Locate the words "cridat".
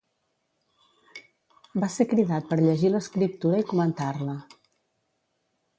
2.15-2.49